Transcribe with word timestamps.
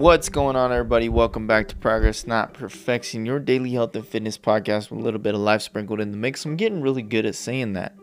What's 0.00 0.30
going 0.30 0.56
on, 0.56 0.72
everybody? 0.72 1.10
Welcome 1.10 1.46
back 1.46 1.68
to 1.68 1.76
Progress 1.76 2.26
Not 2.26 2.54
Perfection, 2.54 3.26
your 3.26 3.38
daily 3.38 3.72
health 3.72 3.94
and 3.94 4.08
fitness 4.08 4.38
podcast 4.38 4.90
with 4.90 4.98
a 4.98 5.02
little 5.02 5.20
bit 5.20 5.34
of 5.34 5.42
life 5.42 5.60
sprinkled 5.60 6.00
in 6.00 6.10
the 6.10 6.16
mix. 6.16 6.46
I'm 6.46 6.56
getting 6.56 6.80
really 6.80 7.02
good 7.02 7.26
at 7.26 7.34
saying 7.34 7.74
that 7.74 7.94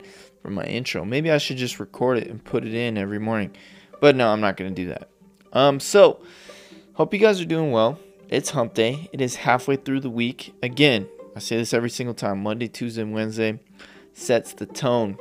for 0.44 0.52
my 0.52 0.64
intro. 0.66 1.04
Maybe 1.04 1.32
I 1.32 1.40
should 1.40 1.58
just 1.58 1.80
record 1.80 2.20
it 2.20 2.28
and 2.28 2.46
put 2.46 2.68
it 2.68 2.76
in 2.76 3.00
every 3.00 3.18
morning, 3.18 3.52
but 4.00 4.16
no, 4.16 4.28
I'm 4.28 4.42
not 4.42 4.58
going 4.58 4.76
to 4.76 4.80
do 4.80 4.90
that. 4.90 5.10
Um, 5.54 5.80
so 5.80 6.22
hope 6.94 7.16
you 7.16 7.20
guys 7.20 7.42
are 7.42 7.46
doing 7.46 7.72
well. 7.72 7.98
It's 8.30 8.52
Hump 8.52 8.76
Day. 8.76 9.10
It 9.12 9.20
is 9.20 9.38
halfway 9.38 9.76
through 9.76 10.02
the 10.02 10.12
week. 10.12 10.54
Again, 10.62 11.10
I 11.36 11.40
say 11.40 11.58
this 11.58 11.74
every 11.74 11.90
single 11.90 12.14
time. 12.14 12.44
Monday, 12.44 12.68
Tuesday, 12.68 13.02
and 13.02 13.12
Wednesday 13.12 13.60
sets 14.14 14.54
the 14.54 14.68
tone 14.68 15.18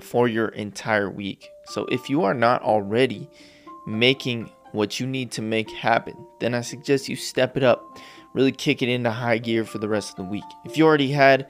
for 0.00 0.26
your 0.26 0.48
entire 0.48 1.08
week. 1.08 1.50
So 1.66 1.84
if 1.84 2.10
you 2.10 2.24
are 2.24 2.34
not 2.34 2.62
already 2.62 3.30
making 3.86 4.50
what 4.74 4.98
you 4.98 5.06
need 5.06 5.30
to 5.30 5.40
make 5.42 5.70
happen, 5.70 6.26
then 6.40 6.52
I 6.52 6.60
suggest 6.60 7.08
you 7.08 7.14
step 7.14 7.56
it 7.56 7.62
up, 7.62 7.98
really 8.34 8.50
kick 8.50 8.82
it 8.82 8.88
into 8.88 9.10
high 9.10 9.38
gear 9.38 9.64
for 9.64 9.78
the 9.78 9.88
rest 9.88 10.10
of 10.10 10.16
the 10.16 10.30
week. 10.30 10.44
If 10.64 10.76
you 10.76 10.84
already 10.84 11.12
had 11.12 11.48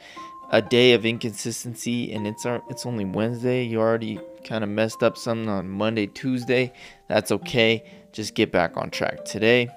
a 0.50 0.60
day 0.60 0.92
of 0.92 1.06
inconsistency 1.06 2.12
and 2.12 2.26
it's 2.26 2.44
it's 2.68 2.84
only 2.84 3.06
Wednesday, 3.06 3.64
you 3.64 3.80
already 3.80 4.20
kind 4.44 4.62
of 4.62 4.68
messed 4.68 5.02
up 5.02 5.16
something 5.16 5.48
on 5.48 5.70
Monday, 5.70 6.06
Tuesday, 6.06 6.72
that's 7.08 7.32
okay. 7.32 7.82
Just 8.12 8.34
get 8.34 8.52
back 8.52 8.76
on 8.76 8.90
track 8.90 9.24
today. 9.24 9.68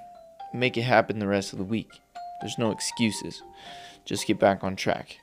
Make 0.54 0.76
it 0.76 0.82
happen 0.82 1.20
the 1.20 1.28
rest 1.28 1.54
of 1.54 1.60
the 1.60 1.66
week. 1.66 1.90
There's 2.42 2.58
no 2.58 2.72
excuses. 2.72 3.42
Just 4.04 4.28
get 4.28 4.40
back 4.40 4.64
on 4.64 4.76
track. 4.76 5.20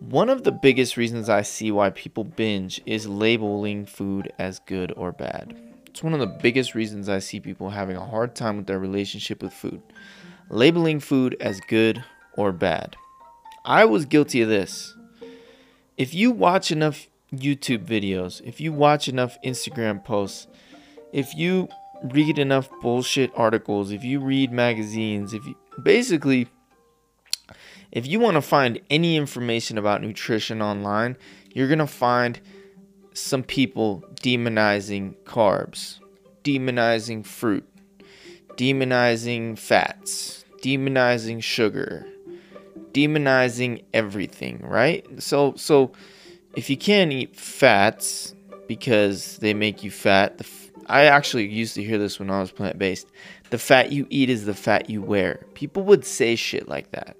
One 0.00 0.30
of 0.30 0.44
the 0.44 0.52
biggest 0.52 0.96
reasons 0.96 1.28
I 1.28 1.42
see 1.42 1.70
why 1.70 1.90
people 1.90 2.24
binge 2.24 2.80
is 2.86 3.06
labeling 3.06 3.84
food 3.84 4.32
as 4.38 4.60
good 4.60 4.92
or 4.96 5.12
bad. 5.12 5.67
It's 5.98 6.04
one 6.04 6.14
of 6.14 6.20
the 6.20 6.28
biggest 6.28 6.76
reasons 6.76 7.08
I 7.08 7.18
see 7.18 7.40
people 7.40 7.70
having 7.70 7.96
a 7.96 8.06
hard 8.06 8.36
time 8.36 8.56
with 8.56 8.68
their 8.68 8.78
relationship 8.78 9.42
with 9.42 9.52
food. 9.52 9.82
Labeling 10.48 11.00
food 11.00 11.36
as 11.40 11.58
good 11.66 12.04
or 12.36 12.52
bad. 12.52 12.94
I 13.64 13.84
was 13.84 14.04
guilty 14.04 14.40
of 14.42 14.48
this. 14.48 14.94
If 15.96 16.14
you 16.14 16.30
watch 16.30 16.70
enough 16.70 17.08
YouTube 17.34 17.84
videos, 17.84 18.40
if 18.42 18.60
you 18.60 18.72
watch 18.72 19.08
enough 19.08 19.38
Instagram 19.44 20.04
posts, 20.04 20.46
if 21.12 21.34
you 21.34 21.66
read 22.04 22.38
enough 22.38 22.68
bullshit 22.80 23.32
articles, 23.34 23.90
if 23.90 24.04
you 24.04 24.20
read 24.20 24.52
magazines, 24.52 25.34
if 25.34 25.44
you 25.46 25.56
basically 25.82 26.46
if 27.90 28.06
you 28.06 28.20
want 28.20 28.36
to 28.36 28.42
find 28.42 28.80
any 28.88 29.16
information 29.16 29.76
about 29.76 30.00
nutrition 30.00 30.62
online, 30.62 31.16
you're 31.52 31.66
going 31.66 31.80
to 31.80 31.88
find 31.88 32.38
some 33.18 33.42
people 33.42 34.04
demonizing 34.22 35.14
carbs, 35.24 35.98
demonizing 36.44 37.24
fruit, 37.24 37.68
demonizing 38.56 39.58
fats, 39.58 40.44
demonizing 40.62 41.42
sugar, 41.42 42.06
demonizing 42.92 43.84
everything, 43.92 44.60
right? 44.62 45.06
So 45.22 45.54
so 45.56 45.92
if 46.56 46.70
you 46.70 46.76
can't 46.76 47.12
eat 47.12 47.36
fats 47.36 48.34
because 48.66 49.38
they 49.38 49.54
make 49.54 49.82
you 49.82 49.90
fat, 49.90 50.36
f- 50.40 50.70
I 50.86 51.04
actually 51.04 51.46
used 51.48 51.74
to 51.74 51.82
hear 51.82 51.98
this 51.98 52.18
when 52.18 52.30
I 52.30 52.40
was 52.40 52.50
plant-based. 52.50 53.06
The 53.50 53.58
fat 53.58 53.92
you 53.92 54.06
eat 54.10 54.30
is 54.30 54.46
the 54.46 54.54
fat 54.54 54.90
you 54.90 55.02
wear. 55.02 55.46
People 55.54 55.82
would 55.84 56.04
say 56.04 56.34
shit 56.34 56.68
like 56.68 56.90
that. 56.92 57.16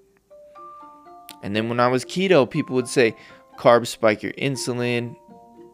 And 1.42 1.54
then 1.54 1.68
when 1.68 1.78
I 1.80 1.88
was 1.88 2.04
keto, 2.04 2.48
people 2.48 2.74
would 2.74 2.88
say 2.88 3.14
carbs 3.58 3.88
spike 3.88 4.22
your 4.22 4.32
insulin, 4.32 5.16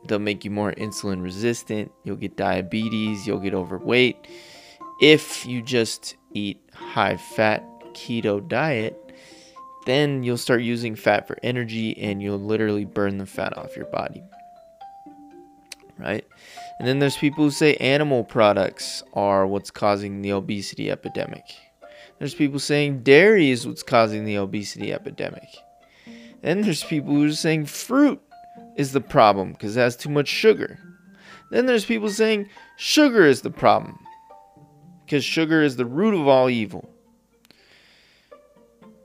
they'll 0.07 0.19
make 0.19 0.45
you 0.45 0.51
more 0.51 0.73
insulin 0.73 1.23
resistant. 1.23 1.93
You'll 2.05 2.17
get 2.17 2.37
diabetes. 2.37 3.27
You'll 3.27 3.41
get 3.41 3.55
overweight. 3.55 4.29
If 5.01 5.45
you 5.47 5.63
just 5.63 6.17
eat 6.33 6.61
high 6.73 7.17
fat 7.17 7.65
keto 7.95 8.47
diet, 8.47 9.01
then 9.87 10.23
you'll 10.23 10.39
start 10.39 10.63
using 10.63 10.95
fat 10.95 11.27
for 11.27 11.37
energy 11.43 11.97
and 11.99 12.23
you'll 12.23 12.39
literally 12.39 12.85
burn 12.85 13.19
the 13.19 13.27
fat 13.27 13.57
off 13.57 13.77
your 13.77 13.87
body. 13.87 14.23
Right? 15.99 16.27
And 16.79 16.89
then 16.89 16.99
there's 16.99 17.17
people 17.17 17.45
who 17.45 17.51
say 17.51 17.77
animal 17.77 18.25
products 18.25 19.03
are 19.13 19.47
what's 19.47 19.71
causing 19.71 20.23
the 20.23 20.33
obesity 20.33 20.91
epidemic. 20.91 21.45
There's 22.19 22.35
people 22.35 22.59
saying 22.59 23.03
dairy 23.03 23.51
is 23.51 23.67
what's 23.67 23.83
causing 23.83 24.25
the 24.25 24.37
obesity 24.37 24.93
epidemic. 24.93 25.49
Then 26.43 26.63
there's 26.63 26.85
people 26.85 27.15
who 27.15 27.27
are 27.27 27.33
saying 27.33 27.67
fruit 27.67 28.21
is 28.77 28.93
the 28.93 29.01
problem 29.01 29.53
because 29.53 29.77
it 29.77 29.81
has 29.81 29.97
too 29.97 30.09
much 30.09 30.29
sugar. 30.29 30.79
Then 31.51 31.67
there's 31.67 31.85
people 31.85 32.11
saying 32.11 32.49
sugar 32.77 33.25
is 33.27 33.43
the 33.43 33.51
problem 33.51 33.99
because 35.05 35.25
sugar 35.25 35.63
is 35.63 35.77
the 35.77 35.87
root 35.87 36.15
of 36.15 36.27
all 36.27 36.51
evil. 36.51 36.89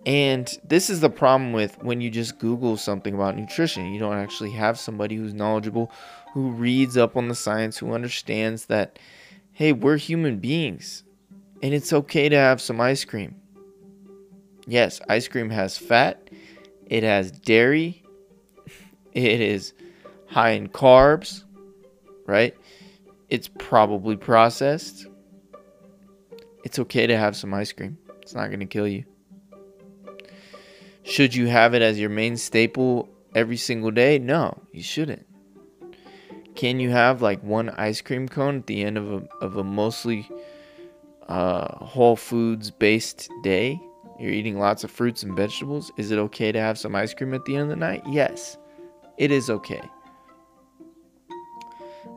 And 0.05 0.51
this 0.63 0.89
is 0.89 1.01
the 1.01 1.09
problem 1.09 1.51
with 1.51 1.77
when 1.83 2.01
you 2.01 2.09
just 2.09 2.39
Google 2.39 2.77
something 2.77 3.13
about 3.13 3.37
nutrition. 3.37 3.93
You 3.93 3.99
don't 3.99 4.17
actually 4.17 4.51
have 4.51 4.79
somebody 4.79 5.15
who's 5.15 5.33
knowledgeable, 5.33 5.91
who 6.33 6.51
reads 6.51 6.97
up 6.97 7.17
on 7.17 7.27
the 7.27 7.35
science, 7.35 7.77
who 7.77 7.93
understands 7.93 8.65
that, 8.67 8.97
hey, 9.51 9.73
we're 9.73 9.97
human 9.97 10.39
beings 10.39 11.03
and 11.61 11.73
it's 11.73 11.93
okay 11.93 12.29
to 12.29 12.35
have 12.35 12.61
some 12.61 12.79
ice 12.79 13.03
cream. 13.05 13.35
Yes, 14.65 15.01
ice 15.09 15.27
cream 15.27 15.49
has 15.49 15.77
fat, 15.77 16.29
it 16.85 17.03
has 17.03 17.31
dairy, 17.31 18.03
it 19.13 19.41
is 19.41 19.73
high 20.27 20.51
in 20.51 20.69
carbs, 20.69 21.43
right? 22.25 22.55
It's 23.29 23.49
probably 23.57 24.15
processed. 24.15 25.07
It's 26.63 26.79
okay 26.79 27.07
to 27.07 27.17
have 27.17 27.35
some 27.35 27.53
ice 27.53 27.71
cream. 27.71 27.97
It's 28.21 28.35
not 28.35 28.47
going 28.47 28.59
to 28.59 28.65
kill 28.65 28.87
you. 28.87 29.05
Should 31.03 31.33
you 31.33 31.47
have 31.47 31.73
it 31.73 31.81
as 31.81 31.99
your 31.99 32.09
main 32.09 32.37
staple 32.37 33.09
every 33.33 33.57
single 33.57 33.91
day? 33.91 34.19
No, 34.19 34.61
you 34.71 34.83
shouldn't. 34.83 35.25
Can 36.55 36.79
you 36.79 36.89
have 36.89 37.21
like 37.21 37.41
one 37.41 37.69
ice 37.69 38.01
cream 38.01 38.27
cone 38.27 38.57
at 38.57 38.67
the 38.67 38.83
end 38.83 38.97
of 38.97 39.11
a, 39.11 39.27
of 39.41 39.57
a 39.57 39.63
mostly 39.63 40.29
uh, 41.27 41.83
whole 41.85 42.15
foods 42.15 42.69
based 42.69 43.29
day? 43.43 43.79
You're 44.19 44.33
eating 44.33 44.59
lots 44.59 44.83
of 44.83 44.91
fruits 44.91 45.23
and 45.23 45.35
vegetables. 45.35 45.91
Is 45.95 46.11
it 46.11 46.19
okay 46.19 46.51
to 46.51 46.59
have 46.59 46.77
some 46.77 46.93
ice 46.93 47.13
cream 47.13 47.33
at 47.33 47.45
the 47.45 47.55
end 47.55 47.63
of 47.63 47.69
the 47.69 47.75
night? 47.77 48.03
Yes 48.05 48.57
it 49.19 49.31
is 49.31 49.49
okay. 49.49 49.81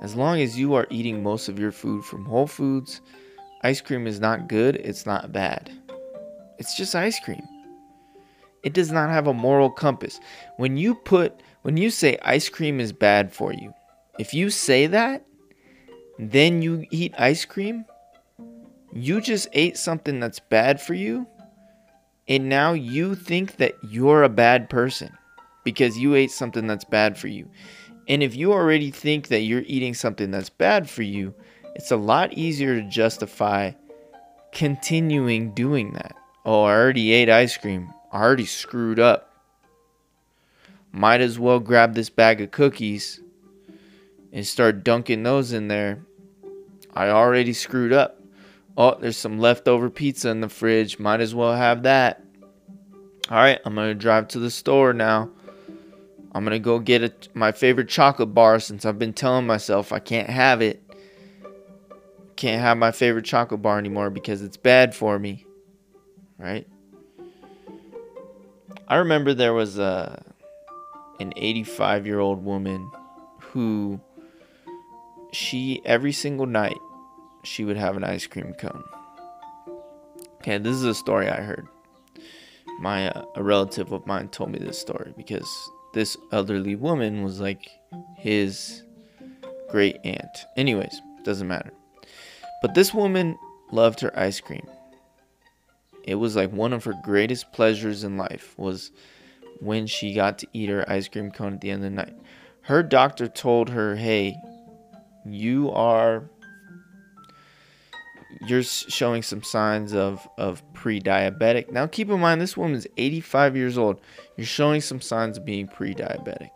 As 0.00 0.14
long 0.14 0.40
as 0.40 0.58
you 0.58 0.74
are 0.74 0.86
eating 0.88 1.22
most 1.22 1.48
of 1.48 1.58
your 1.58 1.72
food 1.72 2.04
from 2.04 2.24
Whole 2.24 2.46
Foods, 2.46 3.00
ice 3.62 3.80
cream 3.80 4.06
is 4.06 4.20
not 4.20 4.48
good, 4.48 4.76
it's 4.76 5.04
not 5.04 5.32
bad. 5.32 5.70
It's 6.58 6.76
just 6.76 6.94
ice 6.94 7.18
cream. 7.20 7.42
It 8.62 8.72
does 8.72 8.92
not 8.92 9.10
have 9.10 9.26
a 9.26 9.34
moral 9.34 9.68
compass. 9.68 10.20
When 10.56 10.76
you 10.76 10.94
put 10.94 11.42
when 11.62 11.76
you 11.76 11.90
say 11.90 12.18
ice 12.22 12.48
cream 12.48 12.80
is 12.80 12.92
bad 12.92 13.32
for 13.32 13.52
you, 13.52 13.72
if 14.18 14.32
you 14.32 14.50
say 14.50 14.86
that, 14.86 15.24
then 16.18 16.62
you 16.62 16.86
eat 16.90 17.14
ice 17.18 17.44
cream, 17.44 17.84
you 18.92 19.20
just 19.20 19.48
ate 19.52 19.76
something 19.76 20.20
that's 20.20 20.38
bad 20.38 20.80
for 20.80 20.94
you, 20.94 21.26
and 22.28 22.48
now 22.48 22.72
you 22.72 23.16
think 23.16 23.56
that 23.56 23.74
you're 23.82 24.22
a 24.22 24.28
bad 24.28 24.70
person 24.70 25.16
because 25.64 25.98
you 25.98 26.14
ate 26.14 26.30
something 26.30 26.66
that's 26.66 26.84
bad 26.84 27.16
for 27.16 27.28
you. 27.28 27.48
And 28.08 28.22
if 28.22 28.34
you 28.34 28.52
already 28.52 28.90
think 28.90 29.28
that 29.28 29.40
you're 29.40 29.62
eating 29.66 29.94
something 29.94 30.30
that's 30.30 30.50
bad 30.50 30.90
for 30.90 31.02
you, 31.02 31.34
it's 31.74 31.90
a 31.90 31.96
lot 31.96 32.32
easier 32.32 32.80
to 32.80 32.88
justify 32.88 33.72
continuing 34.52 35.52
doing 35.52 35.92
that. 35.94 36.14
Oh, 36.44 36.64
I 36.64 36.74
already 36.74 37.12
ate 37.12 37.30
ice 37.30 37.56
cream. 37.56 37.92
I 38.12 38.20
already 38.20 38.46
screwed 38.46 38.98
up. 38.98 39.28
Might 40.90 41.20
as 41.20 41.38
well 41.38 41.60
grab 41.60 41.94
this 41.94 42.10
bag 42.10 42.40
of 42.40 42.50
cookies 42.50 43.20
and 44.32 44.46
start 44.46 44.84
dunking 44.84 45.22
those 45.22 45.52
in 45.52 45.68
there. 45.68 46.04
I 46.94 47.08
already 47.08 47.54
screwed 47.54 47.92
up. 47.92 48.20
Oh, 48.76 48.98
there's 48.98 49.16
some 49.16 49.38
leftover 49.38 49.88
pizza 49.88 50.28
in 50.30 50.40
the 50.40 50.48
fridge. 50.48 50.98
Might 50.98 51.20
as 51.20 51.34
well 51.34 51.54
have 51.54 51.84
that. 51.84 52.22
All 53.30 53.38
right, 53.38 53.60
I'm 53.64 53.74
going 53.74 53.88
to 53.88 53.94
drive 53.94 54.28
to 54.28 54.38
the 54.38 54.50
store 54.50 54.92
now. 54.92 55.30
I'm 56.32 56.44
gonna 56.44 56.58
go 56.58 56.78
get 56.78 57.02
a, 57.02 57.12
my 57.34 57.52
favorite 57.52 57.88
chocolate 57.88 58.32
bar 58.32 58.58
since 58.58 58.86
I've 58.86 58.98
been 58.98 59.12
telling 59.12 59.46
myself 59.46 59.92
I 59.92 59.98
can't 59.98 60.30
have 60.30 60.62
it. 60.62 60.82
Can't 62.36 62.62
have 62.62 62.78
my 62.78 62.90
favorite 62.90 63.26
chocolate 63.26 63.60
bar 63.60 63.78
anymore 63.78 64.08
because 64.08 64.40
it's 64.42 64.56
bad 64.56 64.94
for 64.94 65.18
me. 65.18 65.44
Right? 66.38 66.66
I 68.88 68.96
remember 68.96 69.34
there 69.34 69.52
was 69.52 69.78
a 69.78 70.24
an 71.20 71.34
85 71.36 72.06
year 72.06 72.18
old 72.18 72.42
woman 72.42 72.90
who 73.40 74.00
she 75.32 75.82
every 75.84 76.12
single 76.12 76.46
night 76.46 76.78
she 77.44 77.64
would 77.64 77.76
have 77.76 77.96
an 77.96 78.04
ice 78.04 78.26
cream 78.26 78.54
cone. 78.54 78.84
Okay, 80.36 80.58
this 80.58 80.74
is 80.74 80.84
a 80.84 80.94
story 80.94 81.28
I 81.28 81.42
heard. 81.42 81.68
My 82.80 83.10
uh, 83.10 83.24
a 83.36 83.42
relative 83.42 83.92
of 83.92 84.06
mine 84.06 84.28
told 84.28 84.50
me 84.50 84.58
this 84.58 84.78
story 84.78 85.12
because 85.16 85.70
this 85.94 86.16
elderly 86.30 86.76
woman 86.76 87.22
was 87.22 87.40
like 87.40 87.68
his 88.16 88.82
great 89.70 89.98
aunt. 90.04 90.46
Anyways, 90.56 91.00
doesn't 91.24 91.48
matter. 91.48 91.72
But 92.60 92.74
this 92.74 92.94
woman 92.94 93.36
loved 93.70 94.00
her 94.00 94.16
ice 94.18 94.40
cream. 94.40 94.66
It 96.04 96.16
was 96.16 96.36
like 96.36 96.52
one 96.52 96.72
of 96.72 96.84
her 96.84 96.94
greatest 97.02 97.52
pleasures 97.52 98.04
in 98.04 98.16
life 98.16 98.54
was 98.58 98.90
when 99.60 99.86
she 99.86 100.14
got 100.14 100.38
to 100.38 100.46
eat 100.52 100.68
her 100.68 100.84
ice 100.90 101.08
cream 101.08 101.30
cone 101.30 101.54
at 101.54 101.60
the 101.60 101.70
end 101.70 101.84
of 101.84 101.90
the 101.90 101.96
night. 101.96 102.16
Her 102.62 102.82
doctor 102.82 103.28
told 103.28 103.70
her, 103.70 103.96
"Hey, 103.96 104.36
you 105.24 105.70
are 105.70 106.28
you're 108.40 108.62
showing 108.62 109.22
some 109.22 109.42
signs 109.42 109.94
of 109.94 110.26
of 110.38 110.62
pre-diabetic. 110.72 111.70
Now 111.70 111.86
keep 111.86 112.10
in 112.10 112.20
mind 112.20 112.40
this 112.40 112.56
woman's 112.56 112.86
85 112.96 113.56
years 113.56 113.78
old. 113.78 114.00
You're 114.36 114.46
showing 114.46 114.80
some 114.80 115.00
signs 115.00 115.38
of 115.38 115.44
being 115.44 115.68
pre-diabetic. 115.68 116.50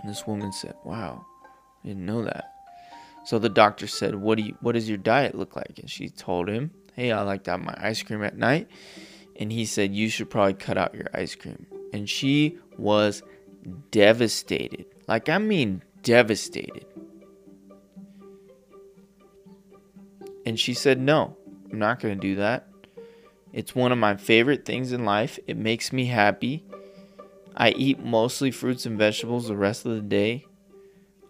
And 0.00 0.10
this 0.10 0.26
woman 0.26 0.52
said, 0.52 0.74
"Wow, 0.84 1.26
I 1.84 1.88
didn't 1.88 2.06
know 2.06 2.22
that." 2.24 2.52
So 3.24 3.38
the 3.38 3.48
doctor 3.48 3.86
said, 3.86 4.14
"What 4.14 4.38
do 4.38 4.44
you 4.44 4.56
what 4.60 4.72
does 4.72 4.88
your 4.88 4.98
diet 4.98 5.34
look 5.34 5.56
like?" 5.56 5.78
And 5.78 5.90
she 5.90 6.08
told 6.08 6.48
him, 6.48 6.70
"Hey, 6.94 7.12
I 7.12 7.22
like 7.22 7.44
to 7.44 7.52
have 7.52 7.60
my 7.60 7.76
ice 7.76 8.02
cream 8.02 8.22
at 8.22 8.36
night." 8.36 8.68
And 9.38 9.52
he 9.52 9.66
said, 9.66 9.94
"You 9.94 10.08
should 10.08 10.30
probably 10.30 10.54
cut 10.54 10.78
out 10.78 10.94
your 10.94 11.08
ice 11.12 11.34
cream." 11.34 11.66
And 11.92 12.08
she 12.08 12.58
was 12.78 13.22
devastated. 13.90 14.86
Like 15.08 15.28
I 15.28 15.38
mean 15.38 15.82
devastated. 16.02 16.85
And 20.56 20.60
she 20.62 20.72
said, 20.72 20.98
No, 20.98 21.36
I'm 21.70 21.78
not 21.78 22.00
going 22.00 22.18
to 22.18 22.28
do 22.28 22.36
that. 22.36 22.66
It's 23.52 23.74
one 23.74 23.92
of 23.92 23.98
my 23.98 24.16
favorite 24.16 24.64
things 24.64 24.90
in 24.90 25.04
life. 25.04 25.38
It 25.46 25.58
makes 25.58 25.92
me 25.92 26.06
happy. 26.06 26.64
I 27.54 27.72
eat 27.72 28.02
mostly 28.02 28.50
fruits 28.50 28.86
and 28.86 28.96
vegetables 28.96 29.48
the 29.48 29.54
rest 29.54 29.84
of 29.84 29.92
the 29.92 30.00
day. 30.00 30.46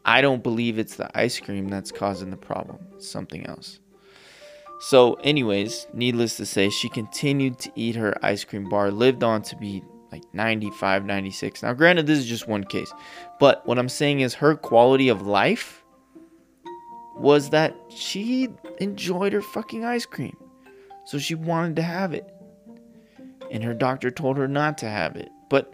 I 0.05 0.21
don't 0.21 0.45
believe 0.45 0.79
it's 0.79 0.95
the 0.95 1.11
ice 1.19 1.41
cream 1.41 1.67
that's 1.67 1.91
causing 1.91 2.31
the 2.31 2.37
problem, 2.37 2.79
it's 2.95 3.09
something 3.09 3.45
else. 3.47 3.81
So, 4.79 5.15
anyways, 5.15 5.89
needless 5.93 6.37
to 6.37 6.47
say, 6.47 6.71
she 6.71 6.89
continued 6.89 7.59
to 7.59 7.73
eat 7.75 7.97
her 7.97 8.15
ice 8.25 8.45
cream 8.45 8.69
bar, 8.69 8.93
lived 8.93 9.25
on 9.25 9.43
to 9.43 9.57
be 9.57 9.83
like 10.13 10.23
95, 10.33 11.05
96. 11.05 11.65
Now, 11.65 11.73
granted, 11.73 12.07
this 12.07 12.21
is 12.21 12.27
just 12.27 12.47
one 12.47 12.63
case, 12.63 12.93
but 13.41 13.67
what 13.67 13.77
I'm 13.77 13.89
saying 13.89 14.21
is 14.21 14.35
her 14.35 14.55
quality 14.55 15.09
of 15.09 15.23
life 15.23 15.83
was 17.17 17.51
that 17.51 17.75
she 17.89 18.49
enjoyed 18.79 19.33
her 19.33 19.43
fucking 19.43 19.85
ice 19.85 20.07
cream. 20.07 20.37
So 21.07 21.19
she 21.19 21.35
wanted 21.35 21.77
to 21.77 21.83
have 21.83 22.13
it. 22.13 22.33
And 23.51 23.63
her 23.63 23.75
doctor 23.75 24.11
told 24.11 24.37
her 24.39 24.49
not 24.49 24.79
to 24.79 24.89
have 24.89 25.17
it. 25.17 25.29
But 25.49 25.73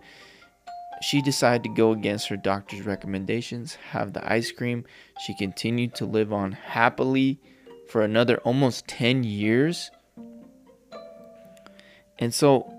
she 1.00 1.20
decided 1.20 1.64
to 1.64 1.68
go 1.70 1.90
against 1.90 2.28
her 2.28 2.36
doctor's 2.36 2.82
recommendations, 2.82 3.74
have 3.90 4.12
the 4.12 4.32
ice 4.32 4.52
cream. 4.52 4.84
She 5.26 5.34
continued 5.34 5.94
to 5.96 6.06
live 6.06 6.32
on 6.32 6.52
happily 6.52 7.40
for 7.88 8.02
another 8.02 8.38
almost 8.38 8.86
10 8.86 9.24
years. 9.24 9.90
And 12.18 12.32
so 12.32 12.72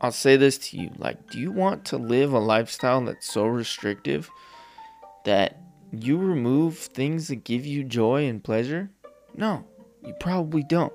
I'll 0.00 0.12
say 0.12 0.36
this 0.36 0.58
to 0.58 0.76
you 0.76 0.90
like, 0.98 1.30
do 1.30 1.38
you 1.38 1.50
want 1.50 1.86
to 1.86 1.96
live 1.96 2.32
a 2.32 2.38
lifestyle 2.38 3.00
that's 3.00 3.32
so 3.32 3.46
restrictive 3.46 4.28
that 5.24 5.58
you 6.02 6.16
remove 6.16 6.78
things 6.78 7.28
that 7.28 7.44
give 7.44 7.66
you 7.66 7.84
joy 7.84 8.26
and 8.26 8.42
pleasure? 8.42 8.90
No, 9.36 9.64
you 10.04 10.14
probably 10.20 10.62
don't. 10.62 10.92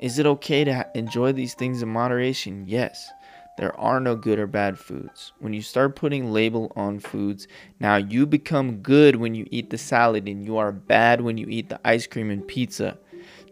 Is 0.00 0.18
it 0.18 0.26
okay 0.26 0.64
to 0.64 0.88
enjoy 0.94 1.32
these 1.32 1.54
things 1.54 1.82
in 1.82 1.88
moderation? 1.88 2.64
Yes. 2.66 3.10
There 3.56 3.78
are 3.78 3.98
no 3.98 4.14
good 4.14 4.38
or 4.38 4.46
bad 4.46 4.78
foods. 4.78 5.32
When 5.40 5.52
you 5.52 5.62
start 5.62 5.96
putting 5.96 6.32
label 6.32 6.72
on 6.76 7.00
foods, 7.00 7.48
now 7.80 7.96
you 7.96 8.24
become 8.24 8.76
good 8.76 9.16
when 9.16 9.34
you 9.34 9.48
eat 9.50 9.70
the 9.70 9.78
salad 9.78 10.28
and 10.28 10.44
you 10.44 10.58
are 10.58 10.70
bad 10.70 11.20
when 11.20 11.38
you 11.38 11.48
eat 11.48 11.68
the 11.68 11.80
ice 11.84 12.06
cream 12.06 12.30
and 12.30 12.46
pizza. 12.46 12.98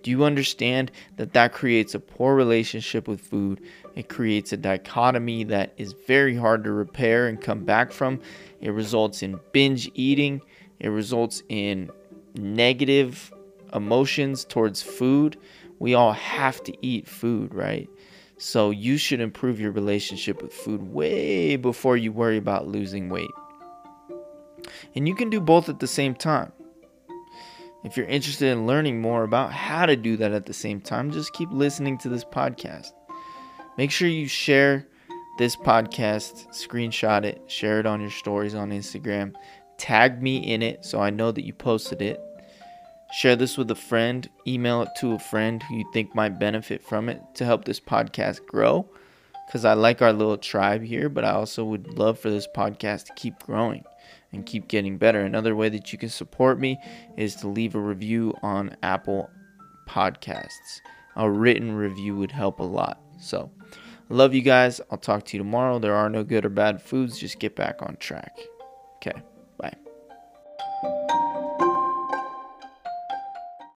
Do 0.05 0.13
you 0.13 0.23
understand 0.23 0.93
that 1.17 1.33
that 1.33 1.53
creates 1.53 1.97
a 1.97 1.99
poor 1.99 2.37
relationship 2.37 3.09
with 3.09 3.21
food? 3.21 3.61
It 3.97 4.09
creates 4.09 4.53
a 4.53 4.57
dichotomy 4.57 5.43
that 5.45 5.75
is 5.77 5.95
very 6.07 6.37
hard 6.37 6.63
to 6.63 6.71
repair 6.71 7.27
and 7.27 7.41
come 7.41 7.65
back 7.65 7.91
from. 7.91 8.21
It 8.61 8.70
results 8.70 9.23
in 9.23 9.41
binge 9.53 9.91
eating. 9.94 10.41
It 10.81 10.88
results 10.88 11.43
in 11.49 11.91
negative 12.35 13.32
emotions 13.73 14.44
towards 14.44 14.82
food. 14.82 15.37
We 15.79 15.94
all 15.94 16.12
have 16.12 16.62
to 16.64 16.87
eat 16.87 17.06
food, 17.06 17.55
right? 17.55 17.88
So 18.38 18.70
you 18.70 18.99
should 18.99 19.20
improve 19.20 19.61
your 19.61 19.73
relationship 19.73 20.43
with 20.43 20.53
food 20.53 20.82
way 20.93 21.56
before 21.56 21.97
you 21.97 22.12
worry 22.12 22.37
about 22.37 22.67
losing 22.67 23.08
weight. 23.08 23.31
And 24.94 25.09
you 25.09 25.14
can 25.14 25.31
do 25.31 25.41
both 25.41 25.69
at 25.69 25.81
the 25.81 25.87
same 25.87 26.14
time. 26.14 26.52
If 27.85 27.97
you're 27.97 28.06
interested 28.06 28.49
in 28.49 28.67
learning 28.67 29.00
more 29.00 29.23
about 29.23 29.52
how 29.52 29.87
to 29.87 29.97
do 29.97 30.17
that 30.17 30.32
at 30.32 30.47
the 30.47 30.52
same 30.52 30.81
time, 30.81 31.12
just 31.12 31.32
keep 31.32 31.50
listening 31.52 31.99
to 31.99 32.09
this 32.09 32.25
podcast. 32.25 32.91
Make 33.79 33.91
sure 33.91 34.09
you 34.09 34.26
share 34.26 34.87
this 35.38 35.56
podcast, 35.56 36.49
screenshot 36.49 37.25
it, 37.25 37.43
share 37.47 37.81
it 37.81 37.87
on 37.87 38.00
your 38.00 38.11
stories 38.11 38.55
on 38.55 38.71
Instagram, 38.71 39.35
tag 39.77 40.23
me 40.23 40.38
in 40.38 40.62
it 40.62 40.85
so 40.85 41.00
I 41.00 41.11
know 41.11 41.31
that 41.33 41.44
you 41.44 41.53
posted 41.53 42.00
it. 42.00 42.21
Share 43.12 43.37
this 43.37 43.56
with 43.56 43.71
a 43.71 43.77
friend, 43.77 44.29
email 44.47 44.83
it 44.83 44.88
to 44.99 45.12
a 45.12 45.19
friend 45.19 45.62
who 45.62 45.77
you 45.77 45.85
think 45.93 46.15
might 46.15 46.41
benefit 46.41 46.83
from 46.83 47.09
it 47.09 47.21
to 47.35 47.44
help 47.44 47.65
this 47.65 47.81
podcast 47.81 48.44
grow. 48.47 48.88
Because 49.47 49.65
I 49.65 49.75
like 49.75 50.03
our 50.03 50.12
little 50.12 50.38
tribe 50.38 50.83
here, 50.83 51.09
but 51.09 51.25
I 51.25 51.31
also 51.31 51.65
would 51.65 51.97
love 51.97 52.19
for 52.19 52.31
this 52.31 52.49
podcast 52.49 53.05
to 53.05 53.12
keep 53.15 53.38
growing 53.44 53.85
and 54.33 54.44
keep 54.44 54.67
getting 54.67 54.99
better. 54.99 55.21
Another 55.21 55.55
way 55.55 55.69
that 55.69 55.93
you 55.93 55.99
can 55.99 56.09
support 56.09 56.59
me 56.59 56.81
is 57.17 57.37
to 57.37 57.49
leave 57.49 57.77
a 57.77 57.81
review 57.81 58.35
on 58.43 58.77
Apple 58.83 59.31
Podcasts. 59.88 60.81
A 61.15 61.31
written 61.31 61.77
review 61.77 62.17
would 62.17 62.33
help 62.33 62.59
a 62.59 62.65
lot. 62.65 63.00
So, 63.21 63.50
love 64.08 64.35
you 64.35 64.43
guys. 64.43 64.81
I'll 64.91 64.99
talk 64.99 65.25
to 65.26 65.37
you 65.37 65.43
tomorrow. 65.43 65.79
There 65.79 65.94
are 65.94 66.08
no 66.08 66.25
good 66.25 66.44
or 66.44 66.50
bad 66.50 66.82
foods. 66.82 67.19
Just 67.19 67.38
get 67.38 67.56
back 67.56 67.82
on 67.82 67.97
track. 67.97 68.38
Okay. 68.97 69.20